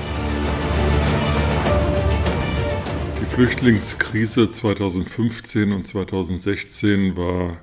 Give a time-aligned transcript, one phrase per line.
[3.39, 7.61] Flüchtlingskrise 2015 und 2016 war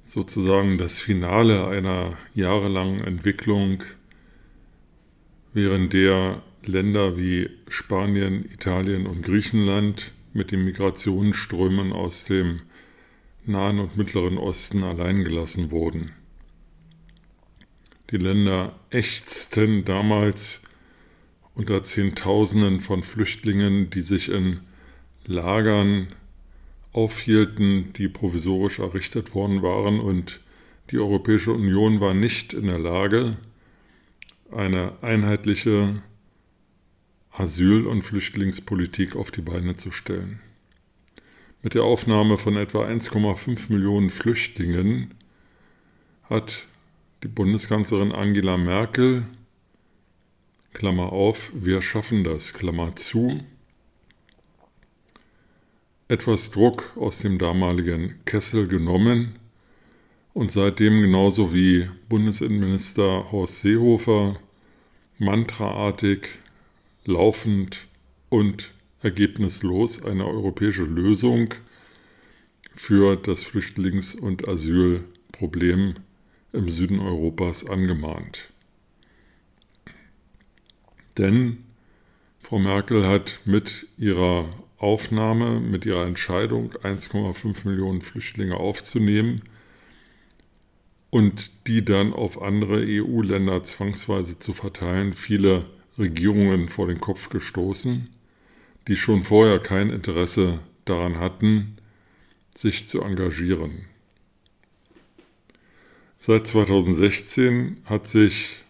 [0.00, 3.82] sozusagen das Finale einer jahrelangen Entwicklung,
[5.52, 12.62] während der Länder wie Spanien, Italien und Griechenland mit den Migrationsströmen aus dem
[13.44, 16.12] Nahen und Mittleren Osten alleingelassen wurden.
[18.10, 20.63] Die Länder ächzten damals
[21.54, 24.60] unter Zehntausenden von Flüchtlingen, die sich in
[25.24, 26.08] Lagern
[26.92, 30.40] aufhielten, die provisorisch errichtet worden waren und
[30.90, 33.36] die Europäische Union war nicht in der Lage,
[34.52, 36.02] eine einheitliche
[37.32, 40.40] Asyl- und Flüchtlingspolitik auf die Beine zu stellen.
[41.62, 45.14] Mit der Aufnahme von etwa 1,5 Millionen Flüchtlingen
[46.24, 46.66] hat
[47.22, 49.24] die Bundeskanzlerin Angela Merkel
[50.74, 53.40] Klammer auf, wir schaffen das, Klammer zu,
[56.08, 59.36] etwas Druck aus dem damaligen Kessel genommen
[60.34, 64.34] und seitdem genauso wie Bundesinnenminister Horst Seehofer
[65.18, 66.28] mantraartig,
[67.04, 67.86] laufend
[68.28, 71.54] und ergebnislos eine europäische Lösung
[72.74, 75.94] für das Flüchtlings- und Asylproblem
[76.52, 78.53] im Süden Europas angemahnt.
[81.18, 81.64] Denn
[82.40, 89.42] Frau Merkel hat mit ihrer Aufnahme, mit ihrer Entscheidung, 1,5 Millionen Flüchtlinge aufzunehmen
[91.10, 95.66] und die dann auf andere EU-Länder zwangsweise zu verteilen, viele
[95.96, 98.08] Regierungen vor den Kopf gestoßen,
[98.88, 101.76] die schon vorher kein Interesse daran hatten,
[102.54, 103.86] sich zu engagieren.
[106.18, 108.63] Seit 2016 hat sich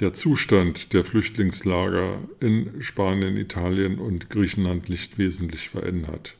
[0.00, 6.36] der Zustand der Flüchtlingslager in Spanien, Italien und Griechenland nicht wesentlich verändert.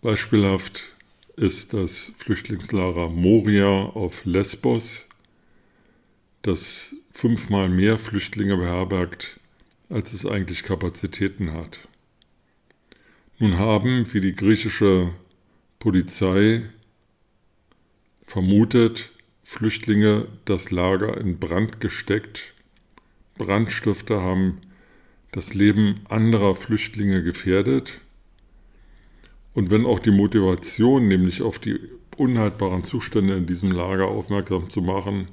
[0.00, 0.94] Beispielhaft
[1.36, 5.08] ist das Flüchtlingslager Moria auf Lesbos,
[6.42, 9.40] das fünfmal mehr Flüchtlinge beherbergt,
[9.88, 11.80] als es eigentlich Kapazitäten hat.
[13.38, 15.10] Nun haben, wie die griechische
[15.80, 16.62] Polizei
[18.24, 19.13] vermutet,
[19.44, 22.54] Flüchtlinge das Lager in Brand gesteckt.
[23.36, 24.60] Brandstifter haben
[25.32, 28.00] das Leben anderer Flüchtlinge gefährdet.
[29.52, 31.78] Und wenn auch die Motivation, nämlich auf die
[32.16, 35.28] unhaltbaren Zustände in diesem Lager aufmerksam zu machen,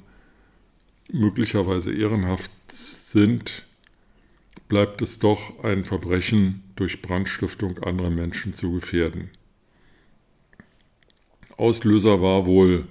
[1.10, 3.66] möglicherweise ehrenhaft sind,
[4.68, 9.30] bleibt es doch ein Verbrechen, durch Brandstiftung andere Menschen zu gefährden.
[11.56, 12.86] Auslöser war wohl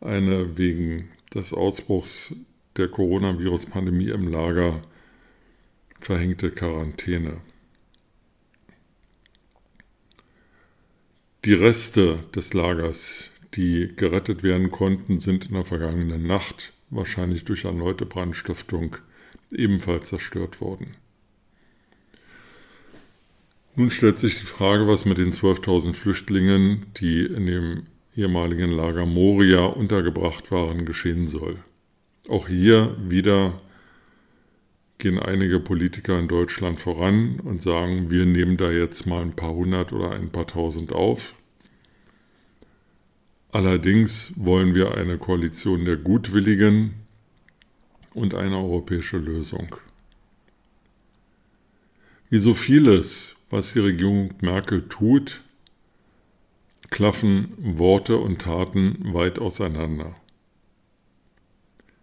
[0.00, 2.34] eine wegen des Ausbruchs
[2.76, 4.82] der Coronavirus-Pandemie im Lager
[5.98, 7.40] verhängte Quarantäne.
[11.44, 17.64] Die Reste des Lagers, die gerettet werden konnten, sind in der vergangenen Nacht, wahrscheinlich durch
[17.64, 18.96] erneute Brandstiftung,
[19.52, 20.96] ebenfalls zerstört worden.
[23.76, 27.86] Nun stellt sich die Frage, was mit den 12.000 Flüchtlingen, die in dem
[28.18, 31.56] ehemaligen Lager Moria untergebracht waren, geschehen soll.
[32.28, 33.60] Auch hier wieder
[34.98, 39.54] gehen einige Politiker in Deutschland voran und sagen, wir nehmen da jetzt mal ein paar
[39.54, 41.34] hundert oder ein paar tausend auf.
[43.52, 46.94] Allerdings wollen wir eine Koalition der Gutwilligen
[48.14, 49.76] und eine europäische Lösung.
[52.28, 55.42] Wie so vieles, was die Regierung Merkel tut,
[56.90, 60.16] klaffen Worte und Taten weit auseinander.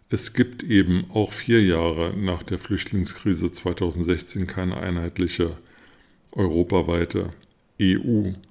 [0.10, 5.58] Es gibt eben auch vier Jahre nach der Flüchtlingskrise 2016 keine einheitliche
[6.32, 7.34] europaweite
[7.82, 8.48] EU-konforme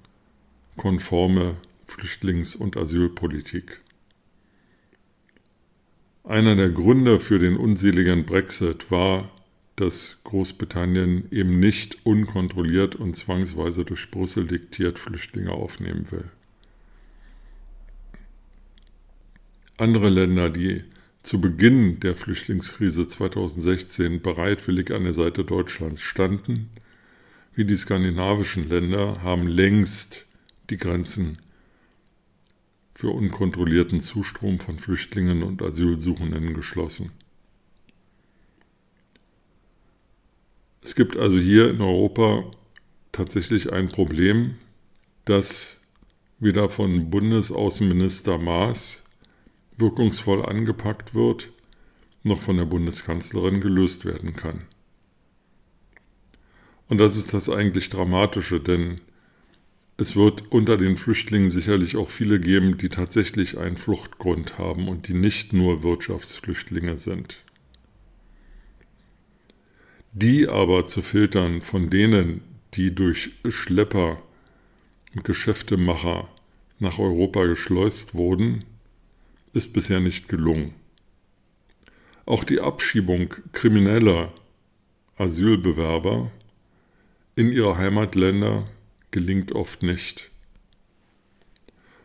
[1.86, 3.80] Flüchtlings- und Asylpolitik.
[6.24, 9.30] Einer der Gründe für den unseligen Brexit war
[9.76, 16.30] dass Großbritannien eben nicht unkontrolliert und zwangsweise durch Brüssel diktiert Flüchtlinge aufnehmen will.
[19.76, 20.84] Andere Länder, die
[21.24, 26.70] zu Beginn der Flüchtlingskrise 2016 bereitwillig an der Seite Deutschlands standen,
[27.54, 30.26] wie die skandinavischen Länder, haben längst
[30.70, 31.38] die Grenzen
[32.94, 37.10] für unkontrollierten Zustrom von Flüchtlingen und Asylsuchenden geschlossen.
[40.84, 42.44] Es gibt also hier in Europa
[43.10, 44.56] tatsächlich ein Problem,
[45.24, 45.80] das
[46.38, 49.02] weder von Bundesaußenminister Maas
[49.78, 51.50] wirkungsvoll angepackt wird,
[52.22, 54.66] noch von der Bundeskanzlerin gelöst werden kann.
[56.88, 59.00] Und das ist das eigentlich Dramatische, denn
[59.96, 65.08] es wird unter den Flüchtlingen sicherlich auch viele geben, die tatsächlich einen Fluchtgrund haben und
[65.08, 67.43] die nicht nur Wirtschaftsflüchtlinge sind.
[70.16, 72.40] Die aber zu filtern von denen,
[72.74, 74.22] die durch Schlepper
[75.12, 76.28] und Geschäftemacher
[76.78, 78.64] nach Europa geschleust wurden,
[79.54, 80.72] ist bisher nicht gelungen.
[82.26, 84.32] Auch die Abschiebung krimineller
[85.18, 86.30] Asylbewerber
[87.34, 88.68] in ihre Heimatländer
[89.10, 90.30] gelingt oft nicht.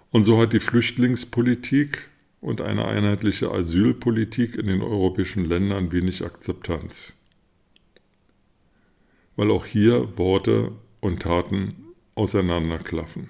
[0.10, 2.10] Und so hat die Flüchtlingspolitik
[2.42, 7.16] und eine einheitliche Asylpolitik in den europäischen Ländern wenig Akzeptanz,
[9.40, 13.30] weil auch hier Worte und Taten auseinanderklaffen.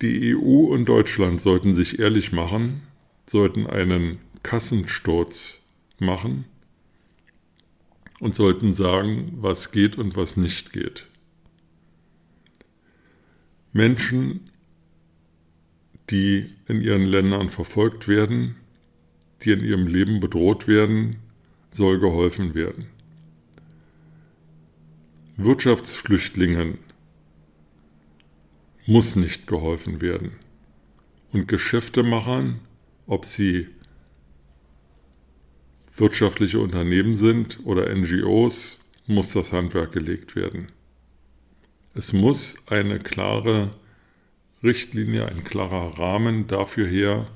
[0.00, 2.80] Die EU und Deutschland sollten sich ehrlich machen,
[3.26, 5.62] sollten einen Kassensturz
[5.98, 6.46] machen
[8.18, 11.06] und sollten sagen, was geht und was nicht geht.
[13.74, 14.48] Menschen,
[16.08, 18.56] die in ihren Ländern verfolgt werden,
[19.42, 21.16] die in ihrem Leben bedroht werden,
[21.76, 22.86] soll geholfen werden.
[25.36, 26.78] Wirtschaftsflüchtlingen
[28.86, 30.32] muss nicht geholfen werden.
[31.32, 32.60] Und Geschäftemachern,
[33.06, 33.68] ob sie
[35.96, 40.68] wirtschaftliche Unternehmen sind oder NGOs, muss das Handwerk gelegt werden.
[41.94, 43.70] Es muss eine klare
[44.62, 47.26] Richtlinie, ein klarer Rahmen dafür her,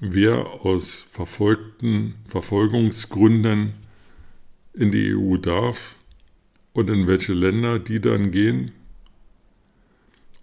[0.00, 3.72] wer aus verfolgten Verfolgungsgründen
[4.74, 5.94] in die EU darf
[6.72, 8.72] und in welche Länder die dann gehen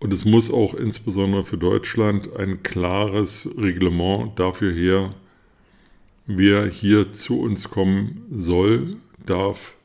[0.03, 5.15] und es muss auch insbesondere für Deutschland ein klares Reglement dafür her,
[6.25, 9.77] wer hier zu uns kommen soll, darf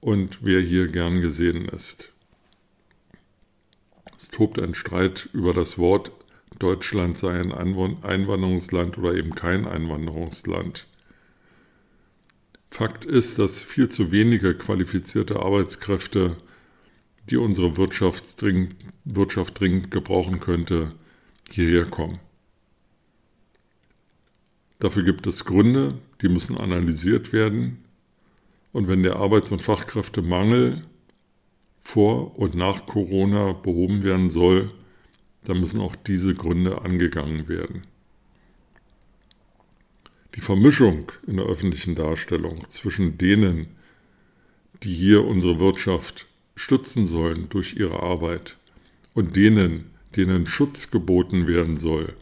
[0.00, 2.10] und wer hier gern gesehen ist.
[4.18, 6.10] Es tobt ein Streit über das Wort,
[6.58, 10.86] Deutschland sei ein Einwanderungsland oder eben kein Einwanderungsland.
[12.70, 16.36] Fakt ist, dass viel zu wenige qualifizierte Arbeitskräfte
[17.30, 18.74] die unsere Wirtschaft dringend,
[19.04, 20.92] Wirtschaft dringend gebrauchen könnte,
[21.50, 22.18] hierher kommen.
[24.78, 27.84] Dafür gibt es Gründe, die müssen analysiert werden.
[28.72, 30.84] Und wenn der Arbeits- und Fachkräftemangel
[31.80, 34.72] vor und nach Corona behoben werden soll,
[35.44, 37.82] dann müssen auch diese Gründe angegangen werden.
[40.34, 43.68] Die Vermischung in der öffentlichen Darstellung zwischen denen,
[44.82, 46.26] die hier unsere Wirtschaft
[46.56, 48.56] stützen sollen durch ihre Arbeit
[49.14, 52.14] und denen, denen Schutz geboten werden soll,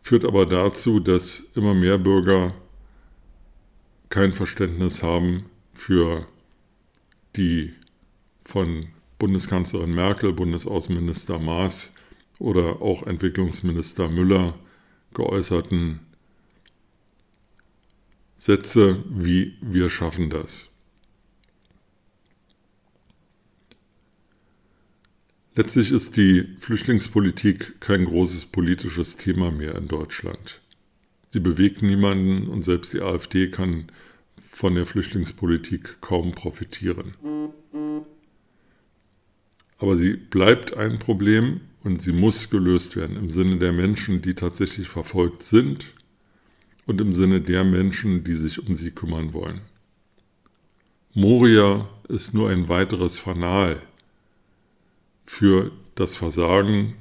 [0.00, 2.54] führt aber dazu, dass immer mehr Bürger
[4.08, 6.26] kein Verständnis haben für
[7.36, 7.72] die
[8.44, 8.88] von
[9.22, 11.94] Bundeskanzlerin Merkel, Bundesaußenminister Maas
[12.40, 14.58] oder auch Entwicklungsminister Müller
[15.14, 16.00] geäußerten
[18.34, 20.72] Sätze wie wir schaffen das.
[25.54, 30.60] Letztlich ist die Flüchtlingspolitik kein großes politisches Thema mehr in Deutschland.
[31.30, 33.86] Sie bewegt niemanden und selbst die AfD kann
[34.50, 37.14] von der Flüchtlingspolitik kaum profitieren.
[39.82, 44.34] Aber sie bleibt ein Problem und sie muss gelöst werden im Sinne der Menschen, die
[44.34, 45.86] tatsächlich verfolgt sind
[46.86, 49.60] und im Sinne der Menschen, die sich um sie kümmern wollen.
[51.14, 53.82] Moria ist nur ein weiteres Fanal
[55.24, 56.94] für das Versagen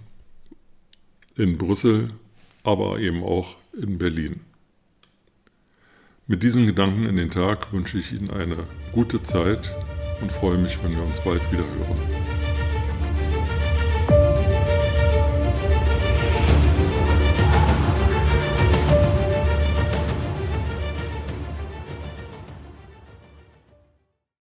[1.36, 2.10] in Brüssel,
[2.64, 4.40] aber eben auch in Berlin.
[6.26, 9.72] Mit diesen Gedanken in den Tag wünsche ich Ihnen eine gute Zeit
[10.20, 12.51] und freue mich, wenn wir uns bald wieder hören.